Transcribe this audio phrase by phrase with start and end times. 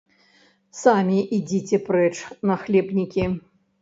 [0.83, 2.13] Самі ідзіце прэч,
[2.53, 3.23] нахлебнікі!